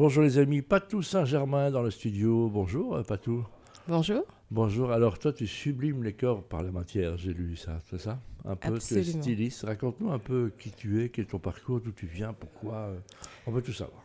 Bonjour 0.00 0.22
les 0.22 0.38
amis, 0.38 0.62
Patou 0.62 1.02
Saint-Germain 1.02 1.70
dans 1.70 1.82
le 1.82 1.90
studio. 1.90 2.48
Bonjour 2.48 2.96
euh, 2.96 3.02
Patou. 3.02 3.44
Bonjour. 3.86 4.22
Bonjour, 4.50 4.92
alors 4.92 5.18
toi 5.18 5.30
tu 5.30 5.46
sublimes 5.46 6.02
les 6.02 6.14
corps 6.14 6.42
par 6.42 6.62
la 6.62 6.70
matière, 6.72 7.18
j'ai 7.18 7.34
lu 7.34 7.54
ça, 7.54 7.78
c'est 7.90 8.00
ça? 8.00 8.18
Un 8.46 8.56
peu, 8.56 8.68
tu 8.78 8.94
es 8.94 8.98
Absolument. 9.00 9.22
styliste. 9.22 9.62
Raconte-nous 9.64 10.10
un 10.10 10.18
peu 10.18 10.52
qui 10.58 10.70
tu 10.70 11.04
es, 11.04 11.10
quel 11.10 11.26
est 11.26 11.28
ton 11.28 11.38
parcours, 11.38 11.82
d'où 11.82 11.92
tu 11.92 12.06
viens, 12.06 12.32
pourquoi. 12.32 12.76
euh, 12.76 12.98
on 13.46 13.50
veut 13.50 13.60
tout 13.60 13.74
savoir. 13.74 14.02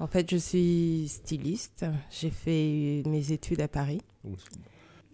En 0.00 0.08
fait, 0.08 0.28
je 0.28 0.38
suis 0.38 1.06
styliste. 1.06 1.86
J'ai 2.10 2.30
fait 2.30 3.04
mes 3.06 3.30
études 3.30 3.60
à 3.60 3.68
Paris 3.68 4.00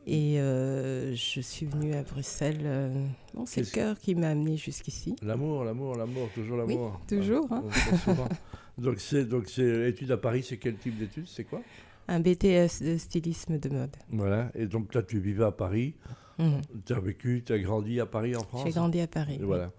et 0.06 0.40
euh, 0.40 1.12
je 1.14 1.40
suis 1.42 1.66
venue 1.66 1.92
à 1.92 2.02
Bruxelles. 2.02 2.92
bon, 3.34 3.44
c'est 3.44 3.60
le 3.60 3.66
cœur 3.66 3.98
qui 3.98 4.14
m'a 4.14 4.28
amené 4.30 4.56
jusqu'ici. 4.56 5.16
L'amour, 5.22 5.64
l'amour, 5.64 5.96
l'amour, 5.96 6.30
toujours 6.34 6.64
Oui, 6.66 6.74
l'amour. 6.74 6.98
toujours, 7.06 7.46
Ah, 7.50 7.62
hein. 8.08 8.28
donc 8.78 9.00
c'est 9.00 9.24
donc 9.24 9.48
c'est 9.48 9.88
études 9.88 10.10
à 10.12 10.16
Paris, 10.16 10.42
c'est 10.46 10.56
quel 10.56 10.76
type 10.76 10.98
d'études, 10.98 11.26
c'est 11.28 11.44
quoi? 11.44 11.60
Un 12.08 12.20
BTS 12.20 12.82
de 12.82 12.96
stylisme 12.98 13.58
de 13.58 13.68
mode. 13.70 13.96
Voilà, 14.10 14.50
et 14.54 14.66
donc 14.66 14.94
là 14.94 15.02
tu 15.02 15.18
vivais 15.18 15.44
à 15.44 15.52
Paris, 15.52 15.94
Mhm. 16.38 16.60
tu 16.84 16.92
as 16.92 16.98
vécu, 17.00 17.42
tu 17.46 17.52
as 17.52 17.58
grandi 17.60 18.00
à 18.00 18.06
Paris 18.06 18.34
en 18.36 18.42
France? 18.42 18.64
J'ai 18.66 18.72
grandi 18.72 19.00
à 19.00 19.06
Paris. 19.06 19.34
Et 19.36 19.38
oui. 19.40 19.46
voilà. 19.46 19.70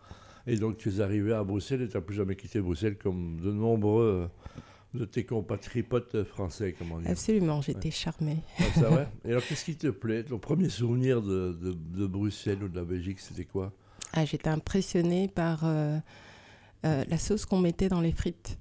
Et 0.48 0.56
donc 0.58 0.78
tu 0.78 0.90
es 0.90 1.02
arrivé 1.02 1.34
à 1.34 1.44
Bruxelles 1.44 1.82
et 1.82 1.88
tu 1.90 1.96
n'as 1.98 2.02
plus 2.02 2.16
jamais 2.16 2.36
quitté 2.36 2.62
Bruxelles 2.62 2.98
comme 2.98 3.40
de 3.42 3.52
nombreux 3.52 4.30
de 4.94 5.04
tes 5.04 5.26
compatriotes 5.26 6.24
français, 6.24 6.72
comme 6.72 6.94
on 6.94 7.00
dit. 7.00 7.08
Absolument, 7.10 7.62
j'étais 7.62 7.92
charmée. 7.92 8.38
Ah, 8.60 8.64
c'est 8.74 8.80
vrai 8.82 9.08
Et 9.26 9.32
alors 9.32 9.44
qu'est-ce 9.46 9.66
qui 9.66 9.76
te 9.76 9.88
plaît? 9.88 10.24
Ton 10.24 10.40
premier 10.40 10.70
souvenir 10.70 11.22
de, 11.22 11.52
de, 11.52 11.74
de 11.74 12.08
Bruxelles 12.08 12.64
ou 12.64 12.70
de 12.70 12.78
la 12.78 12.86
Belgique, 12.86 13.20
c'était 13.20 13.44
quoi? 13.44 13.74
Ah, 14.14 14.24
j'étais 14.24 14.48
impressionnée 14.48 15.28
par 15.28 15.66
euh, 15.66 15.98
euh, 16.86 17.04
la 17.10 17.18
sauce 17.18 17.46
qu'on 17.46 17.60
mettait 17.60 17.90
dans 17.90 18.00
les 18.00 18.14
frites. 18.14 18.58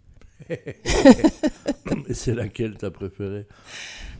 C'est 2.12 2.34
laquelle 2.34 2.77
t'as 2.77 2.91
préférée? 2.91 3.47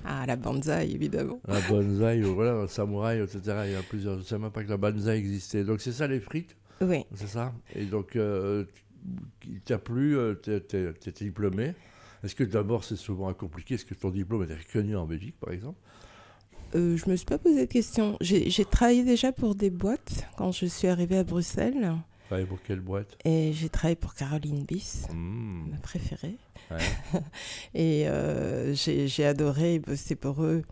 Ah, 0.05 0.24
la 0.27 0.37
banzai, 0.37 0.91
évidemment. 0.91 1.41
La 1.48 1.61
bonsaï 1.62 2.20
voilà, 2.22 2.53
un 2.55 2.66
samouraï, 2.66 3.20
etc. 3.20 3.41
Il 3.66 3.72
y 3.72 3.75
a 3.77 3.83
plusieurs. 3.83 4.14
Je 4.16 4.20
ne 4.20 4.25
savais 4.25 4.42
même 4.42 4.50
pas 4.53 4.62
que 4.64 4.69
la 4.70 4.77
bonsaï 4.77 5.19
existait. 5.19 5.64
Donc 5.64 5.81
c'est 5.81 5.92
ça 5.92 6.06
les 6.06 6.20
frites? 6.20 6.56
Oui, 6.81 7.05
C'est 7.14 7.28
ça? 7.28 7.53
Et 7.75 7.84
donc, 7.84 8.16
euh, 8.16 8.64
t'as 9.64 9.78
plu, 9.78 10.19
euh, 10.19 10.34
t'es- 10.34 10.92
diplômé? 11.12 11.75
Est-ce 12.22 12.34
que 12.34 12.44
d'abord 12.44 12.84
c'est 12.84 12.97
souvent 12.97 13.33
compliqué? 13.34 13.75
Est-ce 13.75 13.84
que 13.84 13.94
ton 13.94 14.11
diplôme 14.11 14.42
est 14.50 14.55
reconnu 14.55 14.97
en 14.97 15.06
Belgique, 15.06 15.36
par 15.41 15.53
exemple? 15.53 15.78
Euh, 16.75 16.97
je 16.97 17.09
me 17.09 17.14
suis 17.16 17.27
pas 17.27 17.38
posé 17.38 17.66
de 17.66 17.70
question. 17.70 18.16
J'ai 18.20 18.64
travaillé 18.64 19.05
déjà 19.05 19.31
pour 19.33 19.55
des 19.55 19.70
boîtes 19.70 20.27
quand 20.36 20.50
je 20.53 20.66
suis 20.66 20.88
arrivée 20.88 21.19
à 21.19 21.25
Bruxelles. 21.25 21.94
Travaillé 22.27 22.47
pour 22.47 22.62
quelle 22.62 22.80
boîte? 22.80 23.17
Et 23.25 23.53
j'ai 23.53 23.69
travaillé 23.69 23.97
pour 23.97 24.14
Caroline 24.14 24.64
Biss, 24.64 25.06
Mmh, 25.12 25.70
ma 25.72 25.77
préférée. 25.78 26.36
ouais. 26.70 26.78
Et 27.75 28.08
euh, 28.08 28.75
j'ai 28.75 29.25
adoré 29.27 29.78
bosser 29.78 30.14
pour 30.16 30.42
eux. 30.42 30.62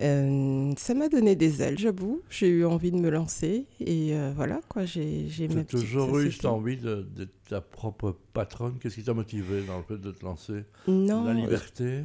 Euh, 0.00 0.72
ça 0.76 0.94
m'a 0.94 1.08
donné 1.08 1.34
des 1.34 1.60
ailes, 1.60 1.76
j'avoue. 1.76 2.22
J'ai 2.30 2.46
eu 2.48 2.64
envie 2.64 2.92
de 2.92 2.96
me 2.98 3.10
lancer. 3.10 3.66
Et 3.80 4.14
euh, 4.14 4.32
voilà, 4.36 4.60
quoi, 4.68 4.84
j'ai 4.84 5.26
ma 5.48 5.64
petite 5.64 5.70
toujours 5.70 6.16
eu 6.20 6.30
cette 6.30 6.44
envie 6.44 6.76
de- 6.76 7.02
d'être 7.16 7.34
ta 7.48 7.60
propre 7.60 8.16
patronne. 8.32 8.78
Qu'est-ce 8.78 8.94
qui 8.94 9.02
t'a 9.02 9.14
motivé 9.14 9.64
dans 9.64 9.78
le 9.78 9.82
fait 9.82 9.98
de 10.00 10.12
te 10.12 10.24
lancer? 10.24 10.62
Non, 10.86 11.24
La 11.24 11.34
liberté? 11.34 12.04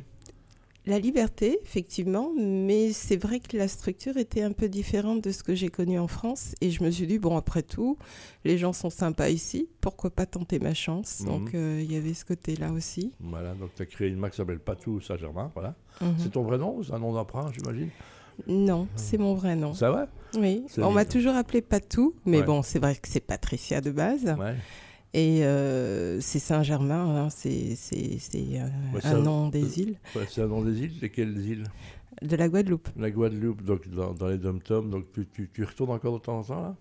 La 0.85 0.99
liberté, 0.99 1.59
effectivement. 1.63 2.31
Mais 2.37 2.91
c'est 2.91 3.15
vrai 3.15 3.39
que 3.39 3.55
la 3.57 3.67
structure 3.67 4.17
était 4.17 4.41
un 4.41 4.51
peu 4.51 4.67
différente 4.69 5.21
de 5.23 5.31
ce 5.31 5.43
que 5.43 5.55
j'ai 5.55 5.69
connu 5.69 5.97
en 5.99 6.07
France. 6.07 6.55
Et 6.61 6.71
je 6.71 6.83
me 6.83 6.91
suis 6.91 7.07
dit, 7.07 7.19
bon, 7.19 7.37
après 7.37 7.63
tout, 7.63 7.97
les 8.43 8.57
gens 8.57 8.73
sont 8.73 8.89
sympas 8.89 9.29
ici. 9.29 9.69
Pourquoi 9.81 10.09
pas 10.09 10.25
tenter 10.25 10.59
ma 10.59 10.73
chance? 10.73 11.21
Mhm. 11.21 11.25
Donc, 11.27 11.53
euh, 11.55 11.81
il 11.83 11.91
y 11.91 11.95
avait 11.95 12.13
ce 12.13 12.25
côté-là 12.25 12.71
aussi. 12.71 13.11
Voilà, 13.19 13.53
donc 13.53 13.69
tu 13.75 13.81
as 13.81 13.85
créé 13.85 14.09
une 14.09 14.17
marque 14.17 14.33
qui 14.33 14.37
s'appelle 14.37 14.59
Patou 14.59 14.99
Saint-Germain. 15.01 15.51
Voilà. 15.55 15.75
Mhm. 16.01 16.15
C'est 16.17 16.31
ton 16.31 16.43
vrai 16.43 16.57
nom 16.57 16.75
ou 16.77 16.83
c'est 16.83 16.93
un 16.93 16.99
nom 16.99 17.13
d'emprunt, 17.13 17.49
j'imagine? 17.53 17.89
Non, 18.47 18.87
c'est 18.95 19.19
mon 19.19 19.35
vrai 19.35 19.55
nom. 19.55 19.73
Ça 19.75 19.91
va? 19.91 20.07
Oui, 20.39 20.65
on 20.79 20.89
m'a 20.89 21.05
toujours 21.05 21.35
appelé 21.35 21.61
Patou, 21.61 22.15
mais 22.25 22.39
Ouais. 22.39 22.43
bon, 22.43 22.63
c'est 22.63 22.79
vrai 22.79 22.95
que 22.95 23.07
c'est 23.07 23.19
Patricia 23.19 23.79
de 23.79 23.91
base. 23.91 24.25
Ouais. 24.39 24.55
Et 25.15 25.43
euh, 25.45 26.19
c'est 26.21 26.39
Saint-Germain, 26.39 27.25
hein, 27.25 27.29
c'est 27.29 27.75
euh, 28.35 28.67
Ouais, 28.93 29.05
un 29.05 29.19
nom 29.19 29.49
des 29.49 29.79
îles, 29.79 29.95
Ouais, 30.15 30.23
c'est 30.27 30.41
un 30.41 30.47
nom 30.47 30.61
des 30.63 30.81
îles. 30.81 30.93
C'est 30.99 31.09
quelles 31.09 31.37
îles? 31.45 31.63
De 32.21 32.35
la 32.35 32.47
Guadeloupe. 32.49 32.89
La 32.97 33.11
Guadeloupe, 33.11 33.63
donc 33.63 33.87
dans, 33.89 34.13
dans 34.13 34.27
les 34.27 34.37
dom-toms. 34.37 34.89
Donc 34.89 35.11
tu, 35.13 35.27
tu, 35.27 35.49
tu 35.53 35.61
y 35.61 35.65
retournes 35.65 35.91
encore 35.91 36.13
de 36.19 36.23
temps 36.23 36.39
en 36.39 36.43
temps 36.43 36.61
là? 36.61 36.75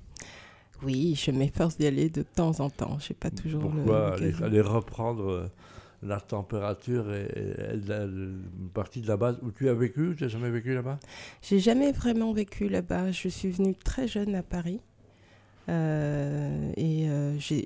Oui, 0.82 1.14
je 1.14 1.30
m'efforce 1.30 1.76
d'y 1.76 1.86
aller 1.86 2.08
de 2.10 2.22
temps 2.22 2.58
en 2.60 2.70
temps. 2.70 2.98
Je 3.00 3.10
n'ai 3.12 3.16
pas 3.18 3.30
toujours 3.30 3.62
le- 3.64 3.68
Pourquoi 3.70 4.12
aller, 4.14 4.26
l'occasion. 4.26 4.46
aller 4.46 4.60
reprendre 4.60 5.30
euh, 5.30 5.46
la 6.02 6.20
température 6.20 7.12
et, 7.14 7.26
et 7.36 7.76
la- 7.86 8.04
une 8.04 8.70
partie 8.74 9.00
de 9.00 9.08
la 9.08 9.16
base 9.16 9.38
où 9.42 9.50
tu 9.52 9.68
as 9.68 9.74
vécu? 9.74 10.14
Tu 10.16 10.24
n'as 10.24 10.28
jamais 10.28 10.50
vécu 10.50 10.74
là-bas? 10.74 10.98
J'ai 11.42 11.58
jamais 11.60 11.92
vraiment 11.92 12.32
vécu 12.32 12.68
là-bas. 12.68 13.12
Je 13.12 13.28
suis 13.28 13.50
venue 13.50 13.74
très 13.74 14.08
jeune 14.08 14.34
à 14.34 14.42
Paris. 14.42 14.80
Euh, 15.68 16.72
et 16.76 17.08
euh, 17.08 17.38
j'ai 17.38 17.64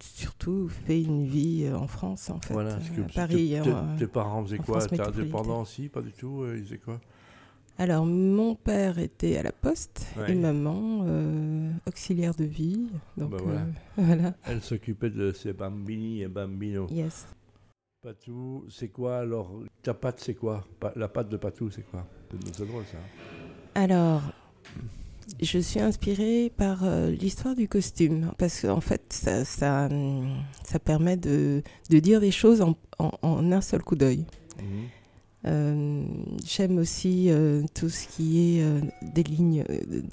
surtout 0.00 0.68
fait 0.68 1.02
une 1.02 1.26
vie 1.26 1.64
euh, 1.64 1.76
en 1.76 1.86
France, 1.86 2.30
en 2.30 2.40
fait. 2.40 2.52
Voilà, 2.54 2.74
parce 2.76 2.90
que 2.90 3.00
à 3.00 3.04
Paris. 3.14 3.50
tes, 3.62 3.70
euh, 3.70 3.96
tes 3.98 4.06
parents 4.06 4.44
faisaient 4.44 4.60
en 4.60 4.62
quoi? 4.62 4.86
T'es 4.86 5.00
indépendant 5.00 5.62
aussi? 5.62 5.88
Pas 5.88 6.02
du 6.02 6.12
tout 6.12 6.44
Ils 6.54 6.64
faisaient 6.64 6.78
quoi? 6.78 7.00
Alors, 7.80 8.04
mon 8.06 8.56
père 8.56 8.98
était 8.98 9.36
à 9.36 9.42
la 9.44 9.52
poste 9.52 10.04
Ouais. 10.16 10.32
et 10.32 10.34
maman 10.34 11.04
euh, 11.06 11.70
auxiliaire 11.86 12.34
de 12.34 12.44
vie. 12.44 12.88
Donc, 13.16 13.30
Bah 13.30 13.36
voilà. 13.40 13.60
euh, 13.60 13.64
voilà. 13.96 14.34
Elle 14.44 14.60
s'occupait 14.62 15.10
de 15.10 15.30
ses 15.32 15.52
bambini 15.52 16.22
et 16.22 16.28
bambino. 16.28 16.88
Yes. 16.90 17.26
Patou, 18.02 18.64
c'est 18.68 18.88
quoi 18.88 19.18
alors? 19.18 19.52
Ta 19.82 19.94
pâte, 19.94 20.20
c'est 20.20 20.34
quoi? 20.34 20.64
La 20.96 21.08
pâte 21.08 21.28
de 21.28 21.36
Patou, 21.36 21.70
c'est 21.70 21.82
quoi? 21.88 22.04
C'est 22.30 22.56
c'est 22.56 22.66
drôle 22.66 22.84
ça. 22.84 22.98
Alors, 23.74 24.22
je 25.40 25.58
suis 25.58 25.80
inspirée 25.80 26.52
par 26.56 26.84
euh, 26.84 27.10
l'histoire 27.10 27.54
du 27.54 27.68
costume, 27.68 28.32
parce 28.38 28.60
qu'en 28.62 28.80
fait, 28.80 29.02
ça, 29.10 29.44
ça, 29.44 29.88
ça 30.64 30.78
permet 30.78 31.16
de, 31.16 31.62
de 31.90 31.98
dire 31.98 32.20
des 32.20 32.30
choses 32.30 32.60
en, 32.62 32.76
en- 32.98 33.12
en 33.22 33.52
un 33.52 33.60
seul 33.60 33.82
coup 33.82 33.96
d'œil. 33.96 34.24
Mhm. 34.58 34.64
Euh, 35.46 36.02
J'aime 36.44 36.78
aussi 36.78 37.26
euh, 37.30 37.62
tout 37.72 37.88
ce 37.88 38.08
qui 38.08 38.58
est 38.58 38.64
des 39.14 39.22
lignes 39.22 39.64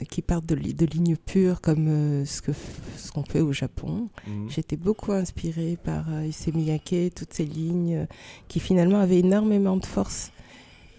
qui 0.09 0.21
partent 0.21 0.45
de, 0.45 0.53
de 0.55 0.85
lignes 0.85 1.15
pures, 1.17 1.61
comme 1.61 2.23
ce 2.25 2.41
que 2.43 2.51
f- 2.51 2.55
ce 2.97 3.11
qu'on 3.11 3.23
fait 3.23 3.41
au 3.41 3.51
Japon. 3.51 4.09
Mhm. 4.27 4.49
J'étais 4.49 4.75
beaucoup 4.77 5.11
inspirée 5.13 5.77
par 5.83 6.05
Issey 6.23 6.51
Miyake, 6.51 7.13
toutes 7.15 7.33
ces 7.33 7.45
lignes 7.45 8.05
qui 8.47 8.59
finalement 8.59 8.99
avaient 8.99 9.19
énormément 9.19 9.77
de 9.77 9.85
force. 9.85 10.31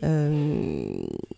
Euh, 0.02 0.92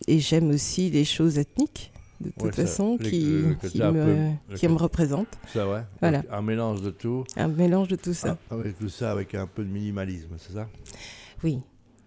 et 0.07 0.19
j'aime 0.19 0.49
aussi 0.49 0.89
des 0.89 1.05
choses 1.05 1.37
ethniques, 1.37 1.91
de 2.21 2.29
toute 2.31 2.43
Ouais, 2.43 2.51
ça, 2.51 2.65
façon, 2.65 2.97
qui, 2.97 3.19
me, 3.25 3.53
peu- 3.55 4.15
le 4.49 4.55
qui 4.57 4.67
me 4.67 4.73
côté- 4.73 4.83
représentent. 4.83 5.37
Ça, 5.53 5.69
ouais. 5.69 5.81
Voilà. 6.01 6.21
Donc, 6.21 6.31
un 6.31 6.41
mélange 6.41 6.81
de 6.81 6.89
tout. 6.91 7.23
Un 7.37 7.47
mélange 7.47 7.87
de 7.87 7.95
tout 7.95 8.13
ça. 8.13 8.37
Ah, 8.49 8.55
avec 8.55 8.77
tout 8.77 8.89
ça, 8.89 9.11
avec 9.11 9.35
un 9.35 9.47
peu 9.47 9.63
de 9.63 9.69
minimalisme, 9.69 10.35
c'est 10.37 10.53
ça? 10.53 10.67
Oui. 11.43 11.59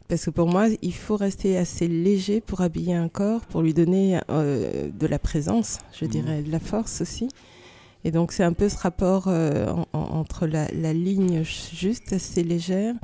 Parce 0.09 0.27
que 0.27 0.31
pour 0.31 0.47
moi, 0.49 0.67
il 0.83 0.93
faut 0.95 1.17
rester 1.17 1.57
assez 1.57 1.89
léger 1.89 2.43
pour 2.43 2.61
habiller 2.61 2.95
un 2.95 3.09
corps, 3.09 3.41
pour 3.47 3.63
lui 3.63 3.73
donner 3.73 4.21
euh, 4.31 4.91
de 4.93 5.07
la 5.07 5.19
présence, 5.19 5.79
je 5.99 6.05
Mhm. 6.05 6.11
dirais, 6.11 6.43
de 6.43 6.53
la 6.53 6.61
force 6.61 7.01
aussi. 7.01 7.29
Et 8.05 8.11
donc, 8.11 8.33
c'est 8.33 8.43
un 8.45 8.53
peu 8.53 8.69
ce 8.69 8.77
rapport 8.77 9.29
euh, 9.29 9.69
en- 9.69 9.87
en- 9.95 9.99
entre 10.19 10.47
la, 10.47 10.67
la 10.73 10.93
ligne 10.93 11.43
juste 11.45 12.13
assez 12.13 12.43
légère 12.43 12.95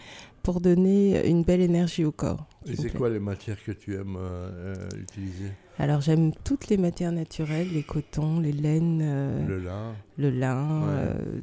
pour 0.43 0.61
donner 0.61 1.27
une 1.29 1.45
belle 1.45 1.61
énergie 1.63 2.05
au 2.05 2.13
corps. 2.13 2.47
Et 2.67 2.77
c'est 2.77 2.91
quoi 2.91 3.09
les 3.09 3.21
matières 3.21 3.63
que 3.65 3.73
tu 3.73 3.95
aimes 3.95 4.17
euh, 4.19 4.89
utiliser? 5.01 5.53
Alors, 5.79 6.01
j'aime 6.01 6.33
toutes 6.45 6.69
les 6.69 6.77
matières 6.77 7.13
naturelles, 7.13 7.69
les 7.73 7.83
cotons, 7.85 8.41
les 8.41 8.53
laines, 8.53 9.01
euh, 9.03 9.47
Le 9.47 9.59
lin, 9.61 9.95
le 10.17 10.31
lin, 10.31 10.81
Ouais. 10.83 10.87
euh, 10.91 11.41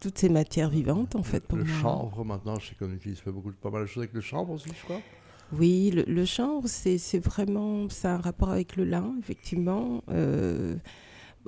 toutes 0.00 0.18
ces 0.18 0.28
matières 0.28 0.70
vivantes, 0.70 1.14
en 1.14 1.22
fait, 1.22 1.40
pour 1.46 1.56
le 1.58 1.64
moi. 1.64 1.72
chanvre 1.80 2.24
maintenant, 2.24 2.58
je 2.58 2.68
sais 2.68 2.74
qu'on 2.74 2.92
utilise 2.92 3.20
pas 3.20 3.30
beaucoup, 3.30 3.52
pas 3.52 3.70
mal 3.70 3.82
de 3.82 3.86
choses 3.86 4.02
avec 4.02 4.12
le 4.12 4.20
chanvre 4.20 4.52
aussi, 4.52 4.70
je 4.76 4.82
crois. 4.84 5.00
Oui, 5.52 5.92
le, 5.92 6.02
le 6.02 6.24
chanvre, 6.24 6.66
c'est 6.68 7.18
vraiment, 7.24 7.88
ça 7.88 8.12
a 8.12 8.14
un 8.16 8.20
rapport 8.20 8.50
avec 8.50 8.76
le 8.76 8.84
lin, 8.84 9.14
effectivement. 9.20 10.02
Euh, 10.10 10.74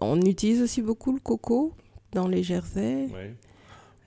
on 0.01 0.21
utilise 0.23 0.63
aussi 0.63 0.81
beaucoup 0.83 1.13
le 1.13 1.19
coco 1.19 1.75
dans 2.13 2.29
les 2.29 2.45
jerseys. 2.45 3.09
Ouais. 3.13 3.35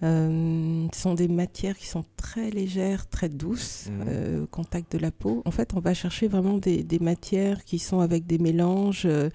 Euh, 0.04 0.88
ce 0.94 1.00
sont 1.02 1.14
des 1.14 1.28
matières 1.28 1.78
qui 1.78 1.88
sont 1.88 2.04
très 2.18 2.50
légères, 2.50 3.08
très 3.08 3.30
douces, 3.30 3.88
Mhm. 3.90 4.06
euh, 4.08 4.44
au 4.44 4.48
contact 4.48 4.92
de 4.94 4.98
la 4.98 5.12
peau. 5.12 5.42
En 5.46 5.52
fait, 5.52 5.74
on 5.76 5.80
va 5.80 5.94
chercher 5.94 6.28
vraiment 6.28 6.58
des, 6.58 6.84
des 6.84 7.00
matières 7.00 7.64
qui 7.66 7.78
sont 7.80 8.00
avec 8.00 8.26
des 8.26 8.40
mélanges 8.40 9.04
euh, 9.06 9.30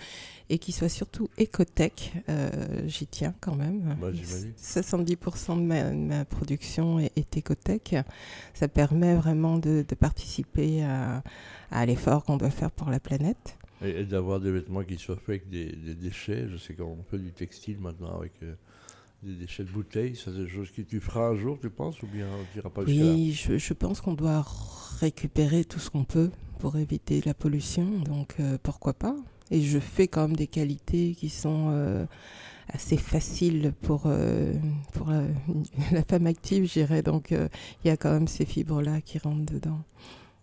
et 0.50 0.58
qui 0.58 0.72
soient 0.72 0.88
surtout 0.88 1.28
écotech. 1.38 2.12
Euh, 2.28 2.50
J'y 2.86 3.06
tiens 3.06 3.34
quand 3.40 3.54
même. 3.54 3.96
Bah, 4.00 4.08
j'imagine. 4.12 4.52
70% 4.56 5.56
de 5.56 5.62
ma, 5.62 5.90
de 5.90 5.96
ma 5.96 6.24
production 6.24 6.98
est, 6.98 7.12
est 7.16 7.36
écotech. 7.36 7.94
Ça 8.54 8.66
permet 8.68 9.14
vraiment 9.14 9.58
de, 9.58 9.84
de 9.88 9.94
participer 9.94 10.82
à, 10.84 11.22
à 11.70 11.86
l'effort 11.86 12.24
qu'on 12.24 12.36
doit 12.36 12.50
faire 12.50 12.70
pour 12.72 12.90
la 12.90 12.98
planète. 13.00 13.56
Et, 13.82 13.90
et 14.00 14.04
d'avoir 14.04 14.40
des 14.40 14.50
vêtements 14.50 14.82
qui 14.82 14.96
soient 14.96 15.16
faits 15.16 15.28
avec 15.42 15.48
des, 15.50 15.66
des 15.76 15.94
déchets. 15.94 16.48
Je 16.50 16.56
sais 16.56 16.74
qu'on 16.74 16.96
fait 17.10 17.18
du 17.18 17.30
textile 17.32 17.78
maintenant 17.78 18.16
avec 18.18 18.32
des 19.26 19.34
déchets 19.34 19.64
de 19.64 19.70
bouteilles, 19.70 20.16
ça 20.16 20.30
c'est 20.32 20.42
des 20.44 20.48
choses 20.48 20.70
que 20.70 20.82
tu 20.82 21.00
feras 21.00 21.28
un 21.30 21.34
jour, 21.36 21.58
tu 21.60 21.68
penses, 21.70 22.02
ou 22.02 22.06
bien 22.06 22.26
tu 22.52 22.58
n'iras 22.58 22.70
pas 22.70 22.82
Oui, 22.84 23.32
jusqu'à 23.32 23.50
là 23.52 23.58
je, 23.58 23.64
je 23.66 23.72
pense 23.74 24.00
qu'on 24.00 24.14
doit 24.14 24.44
récupérer 25.00 25.64
tout 25.64 25.78
ce 25.78 25.90
qu'on 25.90 26.04
peut 26.04 26.30
pour 26.58 26.76
éviter 26.76 27.20
la 27.26 27.34
pollution, 27.34 27.84
donc 28.00 28.36
euh, 28.40 28.56
pourquoi 28.62 28.94
pas? 28.94 29.14
Et 29.50 29.60
je 29.60 29.78
fais 29.78 30.08
quand 30.08 30.22
même 30.28 30.36
des 30.36 30.46
qualités 30.46 31.14
qui 31.14 31.28
sont 31.28 31.68
euh, 31.70 32.04
assez 32.68 32.96
faciles 32.96 33.72
pour, 33.82 34.04
euh, 34.06 34.54
pour 34.92 35.08
la, 35.10 35.22
la 35.92 36.02
femme 36.02 36.26
active, 36.26 36.64
je 36.66 36.72
dirais. 36.72 37.02
Donc 37.02 37.30
il 37.30 37.86
y 37.86 37.90
a 37.90 37.96
quand 37.96 38.12
même 38.12 38.26
ces 38.26 38.44
fibres-là 38.44 39.00
qui 39.02 39.18
rentrent 39.18 39.52
dedans. 39.52 39.80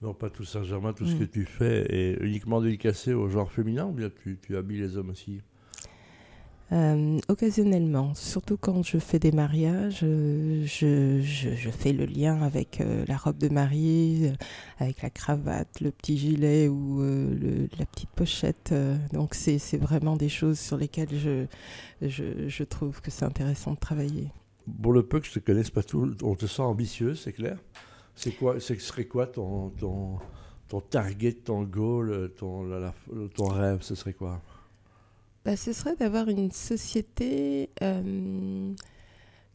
Non, 0.02 0.14
pas 0.14 0.30
tout 0.30 0.44
Saint-Germain, 0.46 0.94
tout 0.94 1.06
ce 1.06 1.16
Mm. 1.16 1.20
que 1.20 1.24
tu 1.26 1.46
fais 1.46 1.86
est 1.90 2.18
uniquement 2.24 2.62
dédicacé 2.62 3.14
au 3.14 3.28
genre 3.30 3.52
féminin, 3.52 3.86
ou 3.88 3.92
bien 3.92 4.10
tu, 4.24 4.38
tu 4.42 4.56
habilles 4.56 4.80
les 4.82 4.98
hommes 4.98 5.10
aussi? 5.10 5.42
Euh, 6.74 7.20
occasionnellement, 7.28 8.16
surtout 8.16 8.58
quand 8.58 8.82
je 8.82 8.98
fais 8.98 9.20
des 9.20 9.32
mariages, 9.32 10.00
euh, 10.02 10.64
je, 10.66 11.22
je- 11.22 11.70
fais 11.70 11.94
le 11.94 12.06
lien 12.06 12.42
avec 12.42 12.82
euh, 12.82 13.06
la 13.08 13.16
robe 13.16 13.38
de 13.38 13.48
mariée, 13.48 14.32
avec 14.80 15.04
la 15.04 15.12
cravate, 15.12 15.82
le 15.82 15.92
petit 15.92 16.18
gilet 16.18 16.68
ou 16.68 17.02
la 17.78 17.86
petite 17.86 18.10
pochette. 18.10 18.74
donc 19.12 19.36
c'est 19.36 19.78
vraiment 19.78 20.16
des 20.16 20.30
choses 20.30 20.58
sur 20.60 20.78
lesquelles 20.78 21.10
je, 21.12 21.46
je, 22.02 22.64
trouve 22.64 23.02
que 23.02 23.12
c'est 23.12 23.26
intéressant 23.26 23.74
de 23.74 23.80
travailler. 23.80 24.32
Pour 24.82 24.94
le 24.94 25.04
peu 25.04 25.20
que 25.20 25.28
je 25.28 25.34
te 25.34 25.40
connaisse 25.40 25.70
pas 25.70 25.84
tout, 25.84 26.12
on 26.24 26.36
te 26.36 26.48
sent 26.48 26.62
ambitieuse, 26.64 27.22
c'est 27.24 27.34
clair 27.34 27.58
C'est 28.16 28.32
quoi, 28.32 28.60
ce 28.60 28.74
serait 28.76 29.06
quoi 29.06 29.28
ton, 29.28 29.70
ton, 29.72 30.18
ton 30.70 30.80
target, 30.82 31.34
ton 31.34 31.64
goal, 31.64 32.32
ton, 32.38 32.68
ton 33.36 33.46
rêve, 33.46 33.80
ce 33.82 33.94
serait 33.94 34.14
quoi? 34.14 34.42
Bah, 35.46 35.58
ce 35.58 35.74
serait 35.74 35.96
d'avoir 35.98 36.30
une 36.30 36.52
société 36.52 37.70
euh, 37.82 38.74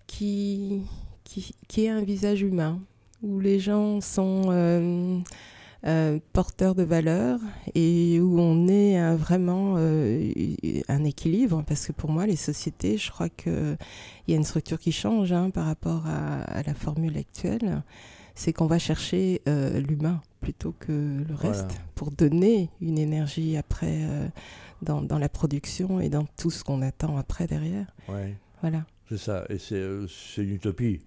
qui, 0.06 0.82
qui, 1.24 1.54
qui 1.66 1.84
ait 1.84 1.88
un 1.88 2.02
visage 2.02 2.42
humain, 2.42 2.80
où 3.22 3.40
les 3.40 3.58
gens 3.58 4.02
sont 4.02 4.42
euh, 4.50 5.18
euh, 5.86 6.18
porteurs 6.34 6.74
de 6.74 6.82
valeurs 6.82 7.40
et 7.74 8.20
où 8.20 8.38
on 8.38 8.68
ait 8.68 8.98
un- 8.98 9.16
vraiment 9.16 9.76
un 9.76 11.04
équilibre. 11.04 11.64
Parce 11.66 11.86
que 11.86 11.92
pour 11.92 12.10
moi, 12.10 12.26
les 12.26 12.36
sociétés, 12.36 12.98
je 12.98 13.10
crois 13.10 13.30
qu'il 13.30 13.78
y 14.28 14.34
a 14.34 14.36
une 14.36 14.44
structure 14.44 14.78
qui 14.78 14.92
change 14.92 15.32
hein, 15.32 15.48
par 15.48 15.64
rapport 15.64 16.06
à 16.06 16.62
la 16.64 16.74
formule 16.74 17.16
actuelle. 17.16 17.82
C'est 18.40 18.52
qu'on 18.52 18.66
va 18.66 18.78
chercher 18.78 19.42
euh, 19.48 19.80
l'humain 19.80 20.20
plutôt 20.40 20.72
que 20.78 20.92
le 20.92 21.34
Voilà. 21.34 21.50
reste 21.50 21.80
pour 21.96 22.12
donner 22.12 22.70
une 22.80 22.96
énergie 22.96 23.56
après 23.56 23.96
euh, 24.04 24.28
dans, 24.80 25.02
dans 25.02 25.18
la 25.18 25.28
production 25.28 25.98
et 25.98 26.08
dans 26.08 26.24
tout 26.36 26.50
ce 26.50 26.62
qu'on 26.62 26.80
attend 26.82 27.16
après 27.16 27.48
derrière. 27.48 27.86
Ouais, 28.08 28.36
Voilà. 28.60 28.86
c'est 29.08 29.18
ça. 29.18 29.44
Et 29.48 29.58
c'est 29.58 29.74
euh, 29.74 30.06
c'est 30.06 30.44
une 30.44 30.54
utopie. 30.54 31.00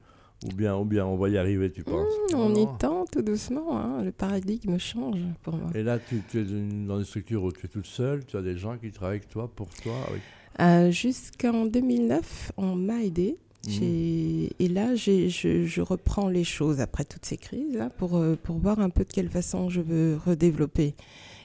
Ou 0.43 0.53
bien, 0.55 0.75
ou 0.75 0.83
bien 0.83 1.05
on 1.05 1.15
va 1.15 1.29
y 1.29 1.37
arriver, 1.37 1.71
tu 1.71 1.83
penses? 1.83 2.11
Mmh, 2.33 2.35
on 2.35 2.53
y 2.55 2.65
tend 2.79 3.05
tout 3.05 3.21
doucement. 3.21 3.77
hein. 3.77 4.01
Le 4.03 4.11
paradigme 4.11 4.77
change 4.77 5.19
pour 5.43 5.55
moi. 5.55 5.69
Et 5.75 5.83
là, 5.83 5.99
tu, 5.99 6.21
tu 6.29 6.41
es 6.41 6.43
dans 6.43 6.97
une 6.99 7.05
structure 7.05 7.43
où 7.43 7.51
tu 7.53 7.65
es 7.67 7.69
toute 7.69 7.85
seule, 7.85 8.25
tu 8.25 8.35
as 8.35 8.41
des 8.41 8.57
gens 8.57 8.75
qui 8.77 8.91
travaillent 8.91 9.17
avec 9.19 9.29
toi, 9.29 9.49
pour 9.55 9.69
toi. 9.69 9.93
avec- 10.09 10.21
Euh, 10.59 10.91
Jusqu'en 10.91 11.65
2009, 11.65 12.51
on 12.57 12.75
m'a 12.75 13.03
aidé. 13.03 13.37
Et 13.69 14.67
là, 14.67 14.95
je, 14.95 15.81
reprends 15.81 16.27
les 16.29 16.43
choses 16.43 16.79
après 16.79 17.03
toutes 17.03 17.25
ces 17.25 17.37
crises 17.37 17.75
là, 17.75 17.89
pour, 17.89 18.17
euh, 18.17 18.35
pour 18.41 18.57
voir 18.57 18.79
un 18.79 18.89
peu 18.89 19.03
de 19.03 19.11
quelle 19.11 19.29
façon 19.29 19.69
je 19.69 19.81
veux 19.81 20.19
redévelopper. 20.25 20.95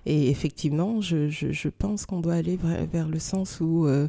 Et 0.07 0.31
effectivement, 0.31 1.01
je, 1.01 1.69
pense 1.69 2.07
qu'on 2.07 2.21
doit 2.21 2.35
aller 2.35 2.59
vers 2.93 3.09
le 3.09 3.19
sens 3.19 3.61
où 3.61 3.87
euh, 3.87 4.09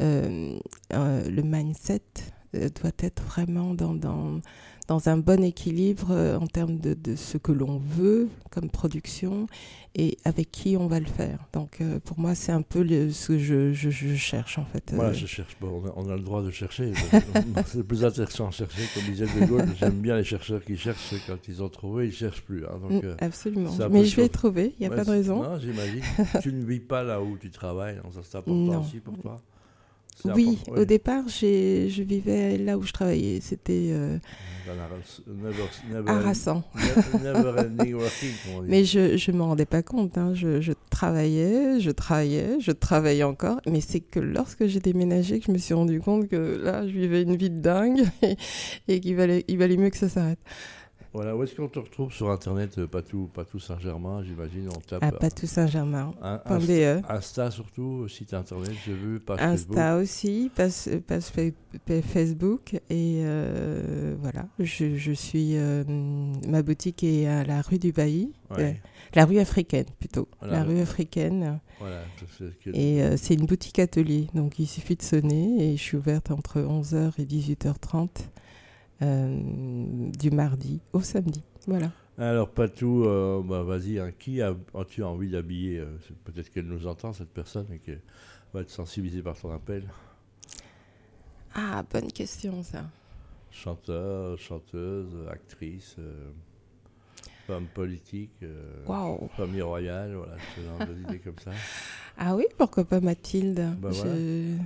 euh, 0.00 0.58
le 0.90 1.42
mindset 1.42 2.02
doit 2.52 2.92
être 3.00 3.22
vraiment 3.22 3.74
dans, 3.74 3.94
dans, 3.94 4.40
dans 4.88 5.08
un 5.08 5.18
bon 5.18 5.42
équilibre 5.44 6.08
euh, 6.10 6.38
en 6.38 6.46
termes 6.46 6.78
de, 6.78 6.94
de 6.94 7.14
ce 7.16 7.36
que 7.36 7.52
l'on 7.52 7.78
veut 7.78 8.28
comme 8.50 8.70
production 8.70 9.46
et 9.94 10.16
avec 10.24 10.50
qui 10.50 10.76
on 10.78 10.86
va 10.86 10.98
le 11.00 11.06
faire. 11.06 11.38
Donc 11.52 11.80
euh, 11.80 11.98
pour 12.00 12.18
moi, 12.18 12.34
c'est 12.34 12.52
un 12.52 12.62
peu 12.62 12.82
le- 12.82 13.10
ce 13.10 13.28
que 13.28 13.38
je, 13.38 13.72
je, 13.72 13.90
je 13.90 14.14
cherche 14.14 14.58
en 14.58 14.64
fait. 14.64 14.92
Voilà, 14.94 15.10
Euh, 15.10 15.14
je 15.14 15.26
cherche 15.26 15.56
pas. 15.56 15.66
On 15.66 15.86
a, 15.86 15.92
on 15.96 16.08
a 16.10 16.16
le 16.16 16.22
droit 16.22 16.42
de 16.42 16.50
chercher. 16.50 16.92
c'est 17.66 17.82
plus 17.86 18.04
intéressant 18.04 18.48
de 18.48 18.54
chercher, 18.54 18.82
comme 18.94 19.04
disait 19.12 19.26
De 19.26 19.46
Gaulle. 19.46 19.66
J'aime 19.78 20.00
bien 20.00 20.16
les 20.16 20.24
chercheurs 20.24 20.64
qui 20.64 20.76
cherchent. 20.76 21.14
Quand 21.26 21.36
ils 21.48 21.62
ont 21.62 21.68
trouvé, 21.68 22.06
ils 22.06 22.12
cherchent 22.14 22.42
plus. 22.42 22.64
hein. 22.64 22.78
Donc, 22.80 23.02
Mm, 23.02 23.06
euh, 23.06 23.14
Absolument. 23.20 23.70
Mais 23.90 24.04
je 24.04 24.16
vais 24.16 24.28
trouver, 24.28 24.74
il 24.78 24.80
n'y 24.80 24.86
a 24.86 24.90
ouais, 24.90 24.96
pas 24.96 25.04
de 25.04 25.10
raison. 25.10 25.42
Non, 25.42 25.58
j'imagine. 25.58 26.02
tu 26.42 26.52
ne 26.52 26.64
vis 26.64 26.80
pas 26.80 27.02
là 27.02 27.20
où 27.22 27.36
tu 27.36 27.50
travailles. 27.50 27.96
donc 28.02 28.14
ça, 28.14 28.20
c'est 28.22 28.38
important 28.38 28.54
Non. 28.72 28.80
aussi 28.80 28.98
pour 29.00 29.16
toi. 29.18 29.36
Oui, 30.34 30.58
au 30.80 30.84
départ, 30.84 31.24
j'ai- 31.28 31.88
je 31.90 32.02
vivais 32.02 32.58
là 32.58 32.76
où 32.78 32.82
je 32.82 32.92
travaillais. 32.92 33.40
C'était 33.40 33.88
euh. 33.90 34.18
Mais 38.68 38.84
je 38.84 39.30
ne 39.30 39.36
me 39.36 39.42
rendais 39.42 39.64
pas 39.64 39.82
compte. 39.82 40.18
hein. 40.18 40.32
Je, 40.34 40.60
je 40.60 40.72
travaillais, 40.90 41.80
je 41.80 41.90
travaillais, 41.90 42.58
je 42.60 42.72
travaillais 42.72 43.22
encore. 43.22 43.60
Mais 43.66 43.80
c'est 43.80 44.00
que 44.00 44.20
lorsque 44.20 44.66
j'ai 44.66 44.80
déménagé 44.80 45.38
que 45.40 45.46
je 45.46 45.52
me 45.52 45.58
suis 45.58 45.74
rendu 45.74 46.00
compte 46.00 46.28
que 46.28 46.60
là, 46.62 46.86
je 46.86 46.92
vivais 46.92 47.22
une 47.22 47.36
vie 47.36 47.50
de 47.50 47.60
dingue 47.60 48.02
et, 48.22 48.36
et 48.88 49.00
qu'il 49.00 49.16
valait, 49.16 49.44
il 49.48 49.56
valait 49.58 49.76
mieux 49.76 49.90
que 49.90 49.96
ça 49.96 50.08
s'arrête. 50.08 50.38
Voilà, 51.14 51.34
où 51.34 51.42
est-ce 51.42 51.54
qu'on 51.54 51.68
te 51.68 51.78
retrouve 51.78 52.12
sur 52.12 52.30
Internet 52.30 52.76
euh, 52.78 52.86
Patou, 52.86 53.30
Patou 53.32 53.58
Saint-Germain, 53.58 54.22
j'imagine. 54.22 54.68
On 54.68 54.78
tape 54.78 55.02
À 55.02 55.10
Patou 55.10 55.46
Saint-Germain. 55.46 56.12
un- 56.20 56.36
Point 56.38 56.56
Insta, 56.58 56.96
BE. 57.00 57.02
Insta 57.08 57.50
surtout, 57.50 58.06
site 58.08 58.34
Internet, 58.34 58.72
j'ai 58.84 58.92
vu, 58.92 59.18
page 59.18 59.38
Facebook. 59.40 59.76
Insta 59.78 59.96
aussi, 59.96 60.50
page, 60.54 60.72
pa- 61.86 62.02
Facebook. 62.02 62.74
Et 62.90 63.22
euh, 63.24 64.16
voilà, 64.20 64.46
je, 64.58 64.96
je 64.96 65.12
suis. 65.12 65.56
euh, 65.56 65.82
ma 66.46 66.62
boutique 66.62 67.02
est 67.02 67.26
à 67.26 67.42
la 67.42 67.62
rue 67.62 67.78
du 67.78 67.90
Bailly. 67.92 68.32
Ouais, 68.50 68.62
Euh, 68.64 68.72
la 69.14 69.24
rue 69.24 69.38
africaine 69.38 69.86
plutôt. 69.98 70.28
Voilà. 70.40 70.58
La 70.58 70.64
rue 70.64 70.78
africaine. 70.80 71.58
voilà, 71.80 72.02
Et 72.74 73.02
euh, 73.02 73.16
c'est 73.16 73.34
une 73.34 73.46
boutique 73.46 73.78
atelier. 73.78 74.26
Donc 74.34 74.58
il 74.58 74.66
suffit 74.66 74.94
de 74.96 75.02
sonner 75.02 75.72
et 75.72 75.76
je 75.78 75.82
suis 75.82 75.96
ouverte 75.96 76.30
entre 76.30 76.60
11h 76.60 77.12
et 77.18 77.24
18h30 77.24 77.94
euh, 77.96 78.06
du 79.00 80.30
mardi 80.30 80.80
au 80.92 81.00
samedi. 81.00 81.42
Voilà. 81.66 81.90
Alors, 82.18 82.50
Patou, 82.50 83.04
euh, 83.04 83.40
bah, 83.44 83.62
vas-y, 83.62 83.98
hein, 84.00 84.10
qui 84.18 84.42
as-tu 84.42 85.04
envie 85.04 85.30
d'habiller 85.30 85.78
euh, 85.78 85.86
Peut-être 86.24 86.50
qu'elle 86.50 86.66
nous 86.66 86.86
entend, 86.88 87.12
cette 87.12 87.28
personne, 87.32 87.66
et 87.72 87.78
qu'elle 87.78 88.00
va 88.52 88.62
être 88.62 88.70
sensibilisée 88.70 89.22
par 89.22 89.38
ton 89.38 89.52
appel. 89.52 89.84
Ah, 91.54 91.84
bonne 91.92 92.10
question 92.10 92.62
ça. 92.62 92.84
Chanteur, 93.50 94.36
chanteuse, 94.38 95.14
actrice, 95.30 95.96
euh, 95.98 96.30
femme 97.46 97.66
politique, 97.74 98.32
euh, 98.42 98.84
famille 99.36 99.62
royale, 99.62 100.14
voilà, 100.14 100.34
ce 100.56 100.60
genre 100.62 100.96
d'idées 100.96 101.18
comme 101.20 101.38
ça. 101.42 101.52
Ah 102.18 102.34
oui, 102.36 102.44
pourquoi 102.58 102.84
pas 102.84 103.00
Mathilde? 103.00 103.74
Bah 103.80 103.90
Je- 103.92 103.96
voilà. 104.02 104.14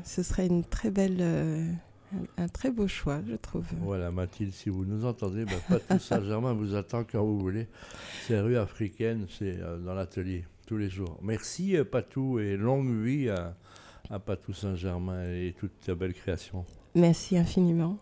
Ce 0.05 0.23
serait 0.23 0.47
une 0.47 0.65
très 0.65 0.91
belle, 0.91 1.19
euh, 1.21 1.71
un, 2.13 2.45
un 2.45 2.49
très 2.49 2.71
beau 2.71 2.87
choix, 2.87 3.21
je 3.29 3.35
trouve. 3.35 3.65
Voilà, 3.81 4.11
Mathilde, 4.11 4.53
si 4.53 4.69
vous 4.69 4.85
nous 4.85 5.05
entendez, 5.05 5.45
Patou 5.69 5.99
Saint-Germain 5.99 6.53
vous 6.55 6.75
attend 6.75 7.05
quand 7.05 7.25
vous 7.25 7.39
voulez. 7.39 7.67
C'est 8.27 8.41
rue 8.41 8.57
africaine, 8.57 9.27
c'est 9.39 9.59
euh, 9.61 9.79
dans 9.79 9.95
l'atelier, 9.95 10.45
tous 10.67 10.77
les 10.77 10.89
jours. 10.91 11.19
Merci, 11.23 11.77
euh, 11.77 11.85
Patou, 11.85 12.39
et 12.39 12.57
longue 12.57 12.93
vie 13.03 13.29
à, 13.29 13.57
à 14.11 14.19
Patou 14.19 14.53
Saint-Germain 14.53 15.25
et 15.33 15.55
toute 15.59 15.73
ta 15.81 15.95
belle 15.95 16.15
création. 16.15 16.65
Merci 16.95 17.39
infiniment. 17.39 17.91